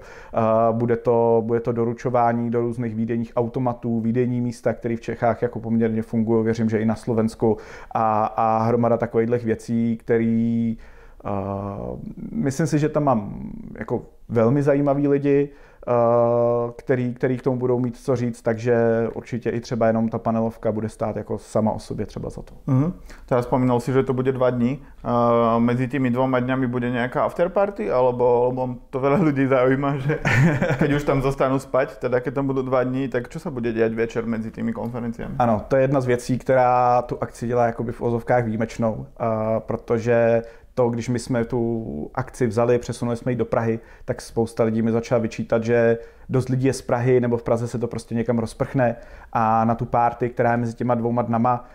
Bude 0.71 0.97
to, 0.97 1.43
bude 1.45 1.59
to 1.59 1.71
doručování 1.71 2.51
do 2.51 2.61
různých 2.61 2.95
výdejních 2.95 3.31
automatů, 3.35 3.99
výdejní 3.99 4.41
místa, 4.41 4.73
které 4.73 4.95
v 4.95 5.01
Čechách 5.01 5.41
jako 5.41 5.59
poměrně 5.59 6.01
fungují, 6.01 6.43
věřím, 6.43 6.69
že 6.69 6.79
i 6.79 6.85
na 6.85 6.95
Slovensku 6.95 7.57
a, 7.91 8.25
a 8.25 8.63
hromada 8.63 8.97
takových 8.97 9.43
věcí, 9.43 9.97
které 9.97 10.73
Uh, 11.25 11.99
myslím 12.31 12.67
si, 12.67 12.79
že 12.79 12.89
tam 12.89 13.03
mám 13.03 13.51
jako 13.79 14.01
velmi 14.29 14.63
zajímaví 14.63 15.07
lidi, 15.07 15.49
který, 16.75 17.13
který 17.13 17.37
k 17.37 17.41
tomu 17.41 17.57
budou 17.57 17.79
mít 17.79 17.97
co 17.97 18.15
říct, 18.15 18.41
takže 18.41 18.75
určitě 19.13 19.49
i 19.49 19.59
třeba 19.59 19.87
jenom 19.87 20.09
ta 20.09 20.17
panelovka 20.19 20.71
bude 20.71 20.89
stát 20.89 21.15
jako 21.15 21.37
sama 21.37 21.71
o 21.71 21.79
sobě 21.79 22.05
třeba 22.05 22.29
za 22.29 22.41
to. 22.41 22.53
Uh-huh. 22.67 22.93
Teraz 23.25 23.45
spomínal 23.45 23.79
si, 23.79 23.93
že 23.93 24.03
to 24.03 24.13
bude 24.13 24.31
dva 24.31 24.49
dní. 24.49 24.81
Uh, 25.05 25.59
mezi 25.59 25.87
těmi 25.87 26.09
dvoma 26.09 26.39
dňami 26.39 26.67
bude 26.67 26.89
nějaká 26.89 27.23
afterparty, 27.23 27.91
alebo, 27.91 28.45
alebo 28.45 28.75
to 28.89 28.99
veľa 28.99 29.19
lidí 29.23 29.47
zaujíma, 29.47 29.97
že 29.97 30.19
keď 30.79 30.93
už 30.93 31.03
tam 31.03 31.21
zostanou 31.21 31.59
spať, 31.59 31.97
teda 31.97 32.19
keď 32.19 32.33
tam 32.33 32.47
budou 32.47 32.61
dva 32.61 32.83
dní, 32.83 33.07
tak 33.07 33.29
co 33.29 33.39
se 33.39 33.51
bude 33.51 33.73
dělat 33.73 33.93
večer 33.93 34.25
mezi 34.25 34.51
těmi 34.51 34.73
konferenciami? 34.73 35.35
Ano, 35.39 35.61
to 35.67 35.75
je 35.75 35.81
jedna 35.81 36.01
z 36.01 36.05
věcí, 36.05 36.37
která 36.37 37.01
tu 37.01 37.17
akci 37.21 37.47
dělá 37.47 37.65
jakoby 37.65 37.91
v 37.91 38.01
ozovkách 38.01 38.45
výjimečnou, 38.45 38.93
uh, 38.93 39.05
protože 39.59 40.41
to, 40.75 40.89
když 40.89 41.09
my 41.09 41.19
jsme 41.19 41.45
tu 41.45 42.11
akci 42.13 42.47
vzali, 42.47 42.79
přesunuli 42.79 43.17
jsme 43.17 43.31
ji 43.31 43.35
do 43.35 43.45
Prahy, 43.45 43.79
tak 44.05 44.21
spousta 44.21 44.63
lidí 44.63 44.81
mi 44.81 44.91
začala 44.91 45.19
vyčítat, 45.19 45.63
že 45.63 45.97
dost 46.29 46.49
lidí 46.49 46.67
je 46.67 46.73
z 46.73 46.81
Prahy 46.81 47.21
nebo 47.21 47.37
v 47.37 47.43
Praze 47.43 47.67
se 47.67 47.79
to 47.79 47.87
prostě 47.87 48.15
někam 48.15 48.39
rozprchne 48.39 48.95
a 49.33 49.65
na 49.65 49.75
tu 49.75 49.85
párty, 49.85 50.29
která 50.29 50.51
je 50.51 50.57
mezi 50.57 50.73
těma 50.73 50.95
dvouma 50.95 51.21
dnama, 51.21 51.65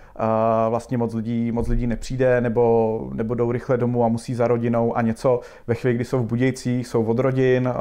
vlastně 0.68 0.98
moc 0.98 1.14
lidí, 1.14 1.52
moc 1.52 1.68
lidí 1.68 1.86
nepřijde 1.86 2.40
nebo, 2.40 3.08
nebo 3.14 3.34
jdou 3.34 3.52
rychle 3.52 3.76
domů 3.76 4.04
a 4.04 4.08
musí 4.08 4.34
za 4.34 4.48
rodinou 4.48 4.96
a 4.96 5.02
něco. 5.02 5.40
Ve 5.66 5.74
chvíli, 5.74 5.94
kdy 5.94 6.04
jsou 6.04 6.18
v 6.18 6.26
Budějcích, 6.26 6.86
jsou 6.86 7.04
od 7.04 7.18
rodin, 7.18 7.72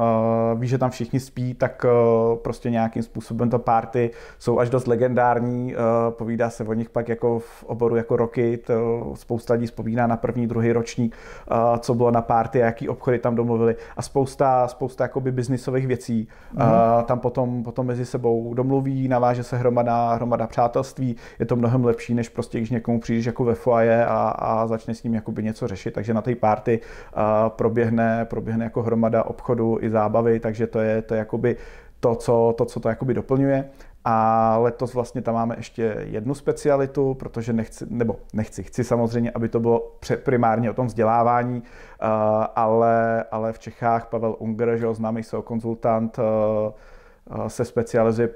ví, 0.55 0.67
že 0.67 0.77
tam 0.77 0.89
všichni 0.89 1.19
spí, 1.19 1.53
tak 1.53 1.85
prostě 2.41 2.69
nějakým 2.69 3.03
způsobem 3.03 3.49
to 3.49 3.59
párty 3.59 4.11
jsou 4.39 4.59
až 4.59 4.69
dost 4.69 4.87
legendární. 4.87 5.75
Povídá 6.09 6.49
se 6.49 6.63
o 6.63 6.73
nich 6.73 6.89
pak 6.89 7.09
jako 7.09 7.39
v 7.39 7.63
oboru 7.63 7.95
jako 7.95 8.15
roky. 8.15 8.57
To 8.57 9.11
spousta 9.15 9.53
lidí 9.53 9.65
vzpomíná 9.65 10.07
na 10.07 10.17
první, 10.17 10.47
druhý 10.47 10.71
ročník, 10.71 11.15
co 11.79 11.93
bylo 11.93 12.11
na 12.11 12.21
párty, 12.21 12.59
jaký 12.59 12.89
obchody 12.89 13.19
tam 13.19 13.35
domluvili 13.35 13.75
a 13.97 14.01
spousta, 14.01 14.67
spousta 14.67 15.03
jakoby 15.03 15.31
biznisových 15.31 15.87
věcí. 15.87 16.27
Mm. 16.57 17.03
Tam 17.05 17.19
potom, 17.19 17.63
potom 17.63 17.87
mezi 17.87 18.05
sebou 18.05 18.53
domluví, 18.53 19.07
naváže 19.07 19.43
se 19.43 19.57
hromada, 19.57 20.13
hromada 20.13 20.47
přátelství. 20.47 21.15
Je 21.39 21.45
to 21.45 21.55
mnohem 21.55 21.85
lepší, 21.85 22.13
než 22.13 22.29
prostě, 22.29 22.57
když 22.57 22.69
někomu 22.69 22.99
přijdeš 22.99 23.25
jako 23.25 23.43
ve 23.43 23.55
foaje 23.55 24.05
a, 24.05 24.29
a 24.29 24.67
začne 24.67 24.95
s 24.95 25.03
ním 25.03 25.13
jakoby 25.13 25.43
něco 25.43 25.67
řešit. 25.67 25.93
Takže 25.93 26.13
na 26.13 26.21
té 26.21 26.35
party 26.35 26.79
proběhne, 27.47 28.25
proběhne 28.25 28.63
jako 28.63 28.83
hromada 28.83 29.23
obchodu 29.23 29.77
i 29.81 29.89
zábavy, 29.89 30.39
takže 30.39 30.67
to 30.67 30.79
je, 30.79 31.01
to 31.01 31.13
je 31.13 31.17
jakoby 31.17 31.55
to, 31.99 32.15
co 32.15 32.55
to, 32.57 32.65
co 32.65 32.79
to 32.79 32.89
jakoby 32.89 33.13
doplňuje. 33.13 33.69
A 34.09 34.57
letos 34.57 34.93
vlastně 34.93 35.21
tam 35.21 35.35
máme 35.35 35.55
ještě 35.57 35.95
jednu 35.99 36.33
specialitu, 36.33 37.13
protože 37.13 37.53
nechci, 37.53 37.85
nebo 37.89 38.15
nechci, 38.33 38.63
chci 38.63 38.83
samozřejmě, 38.83 39.31
aby 39.31 39.49
to 39.49 39.59
bylo 39.59 39.91
primárně 40.23 40.71
o 40.71 40.73
tom 40.73 40.87
vzdělávání, 40.87 41.63
ale, 42.55 43.23
ale 43.31 43.53
v 43.53 43.59
Čechách 43.59 44.07
Pavel 44.07 44.35
Unger, 44.39 44.77
že 44.77 44.93
známý 44.93 45.23
SEO 45.23 45.41
konzultant, 45.41 46.19
se 47.47 47.65
specializuje 47.65 48.29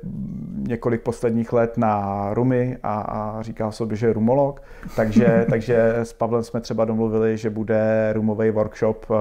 několik 0.68 1.02
posledních 1.02 1.54
let 1.54 1.78
na 1.78 2.28
rumy 2.34 2.78
a, 2.84 3.02
a 3.02 3.42
říká 3.42 3.72
sobě, 3.72 3.98
že 3.98 4.08
je 4.08 4.14
rumolog. 4.14 4.62
Takže, 4.96 5.46
takže 5.50 5.96
s 5.96 6.14
Pavlem 6.14 6.44
jsme 6.44 6.62
třeba 6.62 6.86
domluvili, 6.86 7.38
že 7.38 7.50
bude 7.50 8.12
rumový 8.14 8.52
workshop, 8.52 9.06
eh, 9.12 9.16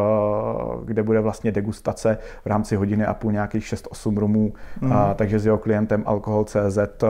kde 0.84 1.02
bude 1.02 1.20
vlastně 1.20 1.52
degustace 1.52 2.18
v 2.44 2.46
rámci 2.46 2.76
hodiny 2.76 3.06
a 3.06 3.14
půl 3.14 3.32
nějakých 3.32 3.64
6-8 3.64 4.16
rumů. 4.16 4.52
Mm. 4.80 4.92
A, 4.92 5.14
takže 5.14 5.38
s 5.38 5.46
jeho 5.46 5.58
klientem 5.58 6.02
Alkohol.cz 6.06 6.78
eh, 6.78 7.06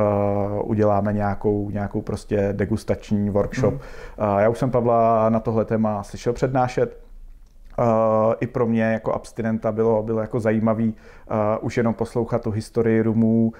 uděláme 0.64 1.12
nějakou, 1.12 1.70
nějakou 1.70 2.02
prostě 2.02 2.48
degustační 2.52 3.30
workshop. 3.30 3.74
Mm. 3.74 3.80
Já 4.38 4.48
už 4.48 4.58
jsem 4.58 4.70
Pavla 4.70 5.28
na 5.28 5.40
tohle 5.40 5.64
téma 5.64 6.02
slyšel 6.02 6.32
přednášet. 6.32 7.09
Uh, 7.80 8.34
i 8.40 8.46
pro 8.46 8.66
mě 8.66 8.82
jako 8.82 9.12
abstinenta 9.12 9.72
bylo, 9.72 10.02
bylo 10.02 10.20
jako 10.20 10.40
zajímavý 10.40 10.88
uh, 11.30 11.36
už 11.60 11.76
jenom 11.76 11.94
poslouchat 11.94 12.42
tu 12.42 12.50
historii 12.50 13.02
rumů, 13.02 13.52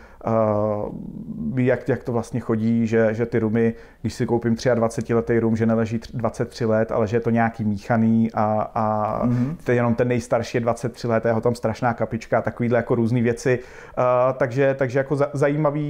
uh, 1.61 1.67
jak, 1.67 1.89
jak 1.89 2.05
to 2.05 2.13
vlastně 2.13 2.41
chodí, 2.41 2.87
že, 2.87 3.15
že 3.15 3.27
ty 3.27 3.39
rumy, 3.39 3.75
když 4.01 4.15
si 4.15 4.27
koupím 4.27 4.57
23 4.75 5.15
letý 5.15 5.39
rum, 5.39 5.57
že 5.57 5.67
neleží 5.67 6.01
23 6.15 6.65
let, 6.65 6.93
ale 6.93 7.07
že 7.07 7.17
je 7.17 7.21
to 7.21 7.31
nějaký 7.31 7.65
míchaný 7.65 8.33
a, 8.33 8.71
a 8.75 9.27
mm-hmm. 9.27 9.57
je 9.69 9.75
jenom 9.75 9.95
ten 9.95 10.09
nejstarší 10.09 10.57
je 10.57 10.61
23 10.61 11.07
let, 11.07 11.25
je 11.25 11.33
ho 11.33 11.41
tam 11.41 11.55
strašná 11.55 11.95
kapička, 11.95 12.43
takovýhle 12.43 12.79
jako 12.79 12.95
různé 12.95 13.23
věci. 13.23 13.59
Uh, 13.99 14.05
takže, 14.37 14.75
takže 14.79 14.99
jako 14.99 15.17
za, 15.17 15.31
zajímavé 15.33 15.81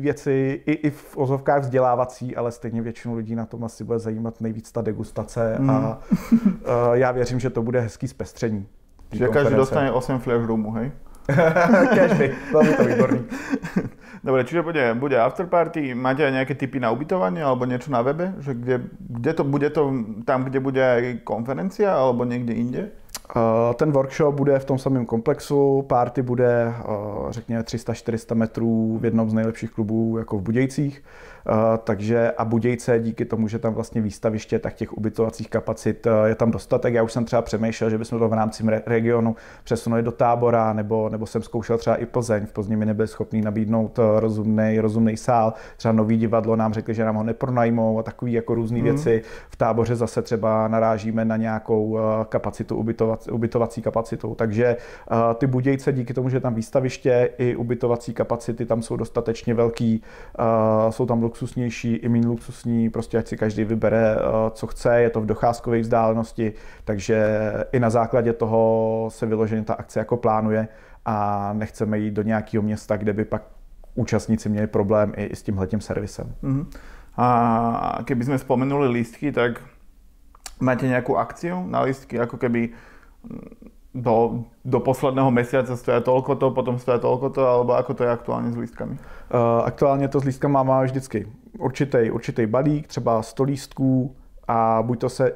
věci 0.00 0.62
i, 0.66 0.72
i 0.72 0.90
v 0.90 1.16
ozovkách 1.16 1.62
vzdělávací, 1.62 2.36
ale 2.36 2.52
stejně 2.52 2.82
většinu 2.82 3.14
lidí 3.14 3.34
na 3.34 3.46
tom 3.46 3.64
asi 3.64 3.84
bude 3.84 3.98
zajímat 3.98 4.40
nejvíc 4.40 4.72
ta 4.72 4.82
degustace 4.82 5.56
mm. 5.58 5.70
a 5.70 5.98
uh, 6.20 6.48
já 6.92 7.12
věřím, 7.12 7.40
že 7.40 7.50
to 7.50 7.62
bude 7.62 7.80
hezký 7.80 8.08
zpestření. 8.08 8.66
Že 9.12 9.28
každý 9.28 9.54
dostane 9.54 9.92
8 9.92 10.18
flash 10.18 10.44
roomů, 10.44 10.72
hej? 10.72 10.90
každý, 11.98 12.26
veľmi 12.52 12.72
to 12.76 12.84
výborný. 12.84 13.20
Dobre, 14.26 14.44
čiže 14.44 14.60
bude, 14.60 14.84
bude 15.00 15.16
afterparty, 15.16 15.96
máte 15.96 16.20
aj 16.20 16.32
nejaké 16.36 16.52
typy 16.52 16.76
na 16.76 16.92
ubytovanie 16.92 17.40
alebo 17.40 17.64
niečo 17.64 17.88
na 17.88 18.04
webe? 18.04 18.36
Že 18.44 18.52
kde, 18.52 18.76
kde 19.00 19.32
to, 19.32 19.42
bude 19.48 19.68
to 19.72 19.82
tam, 20.28 20.44
kde 20.44 20.60
bude 20.60 20.82
aj 20.84 21.24
konferencia 21.24 21.88
alebo 21.88 22.28
niekde 22.28 22.52
inde? 22.52 22.82
Ten 23.76 23.92
workshop 23.92 24.34
bude 24.34 24.58
v 24.58 24.64
tom 24.64 24.78
samém 24.78 25.06
komplexu, 25.06 25.82
party 25.82 26.22
bude 26.22 26.74
řekněme 27.30 27.62
300-400 27.62 28.34
metrů 28.34 28.98
v 29.00 29.04
jednom 29.04 29.30
z 29.30 29.34
nejlepších 29.34 29.70
klubů 29.70 30.18
jako 30.18 30.38
v 30.38 30.42
Budějcích. 30.42 31.02
Eh, 31.48 31.78
takže 31.84 32.30
a 32.30 32.44
Budějce 32.44 32.98
díky 32.98 33.24
tomu, 33.24 33.48
že 33.48 33.58
tam 33.58 33.74
vlastně 33.74 34.00
výstaviště, 34.00 34.58
tak 34.58 34.74
těch 34.74 34.92
ubytovacích 34.92 35.50
kapacit 35.50 36.06
eh, 36.06 36.28
je 36.28 36.34
tam 36.34 36.50
dostatek. 36.50 36.94
Já 36.94 37.02
už 37.02 37.12
jsem 37.12 37.24
třeba 37.24 37.42
přemýšlel, 37.42 37.90
že 37.90 37.98
bychom 37.98 38.18
to 38.18 38.28
v 38.28 38.32
rámci 38.32 38.64
regionu 38.86 39.36
přesunuli 39.64 40.02
do 40.02 40.12
tábora, 40.12 40.72
nebo, 40.72 41.08
nebo 41.08 41.26
jsem 41.26 41.42
zkoušel 41.42 41.78
třeba 41.78 41.96
i 41.96 42.06
Plzeň. 42.06 42.46
V 42.46 42.52
Plzni 42.52 42.76
mi 42.76 42.86
nebyli 42.86 43.08
schopni 43.08 43.42
nabídnout 43.42 43.98
eh, 43.98 44.20
rozumný, 44.20 44.80
rozumný 44.80 45.16
sál. 45.16 45.52
Třeba 45.76 45.92
nový 45.92 46.16
divadlo 46.16 46.56
nám 46.56 46.72
řekli, 46.72 46.94
že 46.94 47.04
nám 47.04 47.14
ho 47.14 47.22
nepronajmou 47.22 47.98
a 47.98 48.02
takové 48.02 48.30
jako 48.30 48.54
různé 48.54 48.78
mm. 48.78 48.84
věci. 48.84 49.22
V 49.50 49.56
táboře 49.56 49.96
zase 49.96 50.22
třeba 50.22 50.68
narážíme 50.68 51.24
na 51.24 51.36
nějakou 51.36 51.98
kapacitu, 52.28 52.76
ubytovací, 52.76 53.30
ubytovací 53.30 53.82
kapacitu. 53.82 54.34
Takže 54.34 54.76
ty 55.34 55.46
Budějce 55.46 55.92
díky 55.92 56.14
tomu, 56.14 56.28
že 56.28 56.40
tam 56.40 56.54
výstaviště 56.54 57.30
i 57.38 57.56
ubytovací 57.56 58.14
kapacity 58.14 58.66
tam 58.66 58.82
jsou 58.82 58.96
dostatečně 58.96 59.54
velký, 59.54 60.02
jsou 60.90 61.06
tam 61.06 61.20
luxusnější 61.30 61.94
i 61.94 62.08
méně 62.08 62.26
luxusní, 62.26 62.90
prostě 62.90 63.18
ať 63.18 63.28
si 63.28 63.36
každý 63.36 63.64
vybere, 63.64 64.16
eh, 64.16 64.20
co 64.50 64.66
chce, 64.66 65.00
je 65.00 65.10
to 65.10 65.20
v 65.20 65.26
docházkové 65.26 65.80
vzdálenosti, 65.80 66.52
takže 66.84 67.26
i 67.72 67.80
na 67.80 67.90
základě 67.90 68.32
toho 68.32 69.08
se 69.12 69.26
vyloženě 69.26 69.62
ta 69.62 69.74
akce 69.74 69.98
jako 69.98 70.16
plánuje 70.16 70.68
a 71.04 71.52
nechceme 71.52 71.98
jít 71.98 72.10
do 72.10 72.22
nějakého 72.22 72.62
města, 72.62 72.96
kde 72.96 73.12
by 73.12 73.24
pak 73.24 73.42
účastníci 73.94 74.48
měli 74.48 74.66
problém 74.66 75.12
i, 75.16 75.36
s 75.36 75.42
tímhletím 75.42 75.80
servisem. 75.80 76.34
Uh-huh. 76.42 76.66
A 77.16 77.98
keby 78.04 78.24
jsme 78.24 78.38
spomenuli 78.38 78.88
lístky, 78.88 79.32
tak 79.32 79.62
máte 80.60 80.86
nějakou 80.86 81.16
akciu 81.16 81.66
na 81.66 81.80
lístky, 81.82 82.16
jako 82.16 82.36
keby 82.36 82.68
do, 83.94 84.44
do 84.64 84.80
posledného 84.80 85.30
mesiaca 85.30 85.76
stojí 85.76 86.02
toľko 86.02 86.34
to, 86.34 86.50
potom 86.50 86.78
stojí 86.78 87.00
toľko 87.00 87.30
to, 87.30 87.42
alebo 87.46 87.72
ako 87.74 87.94
to 87.94 88.02
je 88.04 88.10
aktuálně 88.10 88.52
s 88.52 88.56
lístkami? 88.56 88.94
Uh, 88.94 89.64
aktuálně 89.64 90.08
to 90.08 90.20
s 90.20 90.24
lístkami 90.24 90.58
má 90.62 90.82
vždycky 90.82 91.26
určitý, 91.58 92.10
určitý 92.10 92.46
balík, 92.46 92.86
třeba 92.86 93.22
100 93.22 93.42
lístků 93.42 94.16
a 94.52 94.82
buď 94.82 95.00
to 95.00 95.08
se, 95.08 95.32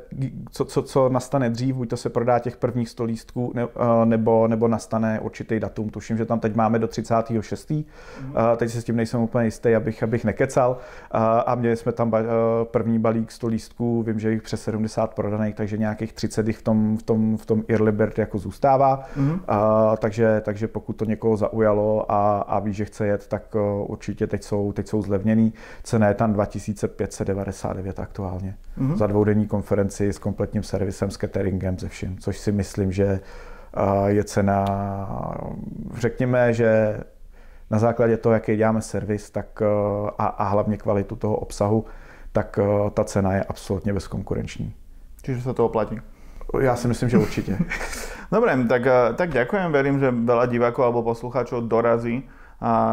co, 0.51 0.65
co, 0.65 0.83
co 0.83 1.09
nastane 1.09 1.51
dřív, 1.51 1.75
buď 1.75 1.89
to 1.89 1.97
se 1.97 2.09
prodá 2.11 2.39
těch 2.39 2.57
prvních 2.57 2.89
100 2.89 3.05
lístků, 3.05 3.53
ne, 3.55 3.67
nebo, 4.05 4.49
nebo 4.49 4.69
nastane 4.69 5.21
určitý 5.21 5.61
datum. 5.61 5.91
Tuším, 5.91 6.17
že 6.17 6.25
tam 6.25 6.41
teď 6.41 6.55
máme 6.55 6.79
do 6.79 6.89
36. 6.89 7.71
Mm. 7.71 7.85
Teď 8.57 8.71
se 8.71 8.81
s 8.81 8.85
tím 8.85 8.97
nejsem 8.97 9.21
úplně 9.21 9.45
jistý, 9.45 9.75
abych, 9.75 10.03
abych 10.03 10.25
nekecal. 10.25 10.77
A 11.47 11.55
měli 11.55 11.77
jsme 11.77 11.93
tam 11.93 12.13
první 12.65 12.99
balík 12.99 13.33
100 13.33 13.47
lístků, 13.47 14.03
vím, 14.03 14.19
že 14.21 14.31
jich 14.31 14.43
přes 14.43 14.63
70 14.63 15.15
prodaných, 15.15 15.55
takže 15.55 15.79
nějakých 15.79 16.13
30 16.13 16.49
v 16.49 16.63
tom, 16.63 16.97
v 16.97 17.03
tom, 17.03 17.37
v 17.37 17.47
tom 17.47 17.63
Early 17.69 17.93
Bird 17.93 18.19
jako 18.19 18.39
zůstává. 18.39 19.05
Mm. 19.17 19.41
Takže, 19.99 20.43
takže 20.45 20.69
pokud 20.69 20.93
to 20.93 21.05
někoho 21.05 21.37
zaujalo 21.37 22.13
a, 22.13 22.39
a 22.39 22.59
ví, 22.59 22.73
že 22.73 22.85
chce 22.85 23.07
jet, 23.07 23.27
tak 23.27 23.57
určitě 23.87 24.27
teď 24.27 24.43
jsou, 24.43 24.73
teď 24.73 24.89
jsou 24.89 25.03
zlevněný. 25.03 25.53
Cena 25.83 26.09
je 26.09 26.15
tam 26.15 26.33
2599 26.33 28.01
aktuálně. 28.01 28.57
Mm-hmm. 28.79 29.04
Za 29.05 29.09
dvoudenní 29.09 29.47
konferenci 29.47 30.13
s 30.13 30.19
kompletním 30.19 30.63
servisem, 30.63 31.11
s 31.11 31.17
cateringem, 31.17 31.79
ze 31.79 31.89
vším, 31.89 32.19
což 32.19 32.39
si 32.39 32.53
myslím, 32.53 32.93
že 32.93 33.21
je 34.07 34.25
cena, 34.25 34.65
řekněme, 35.95 36.53
že 36.53 37.01
na 37.71 37.79
základě 37.79 38.17
toho, 38.17 38.33
jaký 38.33 38.57
děláme 38.57 38.83
servis 38.83 39.31
tak, 39.31 39.63
a, 40.19 40.27
a 40.27 40.45
hlavně 40.45 40.77
kvalitu 40.77 41.17
toho 41.17 41.37
obsahu, 41.37 41.85
tak 42.33 42.59
ta 42.95 43.05
cena 43.05 43.33
je 43.33 43.45
absolutně 43.45 43.93
bezkonkurenční. 43.93 44.75
Čiže 45.23 45.41
se 45.41 45.55
to 45.55 45.67
oplatí? 45.67 46.01
Já 46.61 46.77
si 46.77 46.89
myslím, 46.89 47.09
že 47.09 47.19
určitě. 47.19 47.59
Dobre, 48.33 48.57
tak, 48.69 48.83
tak 49.17 49.31
ďakujem. 49.31 49.73
Verím, 49.73 50.01
že 50.01 50.09
veľa 50.11 50.49
divákov 50.49 50.85
alebo 50.85 51.03
poslucháčov 51.03 51.69
dorazí 51.69 52.25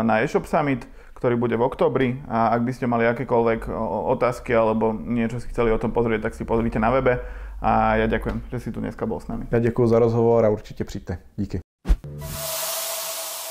na 0.04 0.20
e-shop 0.20 0.46
summit 0.46 0.84
ktorý 1.22 1.38
bude 1.38 1.54
v 1.54 1.62
oktobri 1.70 2.10
a 2.26 2.50
ak 2.58 2.66
by 2.66 2.72
ste 2.74 2.90
mali 2.90 3.06
akékoľvek 3.06 3.70
otázky 4.18 4.58
alebo 4.58 4.90
niečo 4.90 5.38
si 5.38 5.54
chceli 5.54 5.70
o 5.70 5.78
tom 5.78 5.94
pozrieť, 5.94 6.26
tak 6.26 6.34
si 6.34 6.50
pozrite 6.50 6.82
na 6.82 6.90
webe 6.90 7.22
a 7.62 8.02
ja 8.02 8.10
ďakujem, 8.10 8.50
že 8.50 8.58
si 8.58 8.74
tu 8.74 8.82
dneska 8.82 9.06
bol 9.06 9.22
s 9.22 9.30
nami. 9.30 9.46
Ja 9.54 9.62
ďakujem 9.62 9.86
za 9.86 10.02
rozhovor 10.02 10.42
a 10.42 10.50
určite 10.50 10.82
přijďte. 10.82 11.22
Díky. 11.38 11.61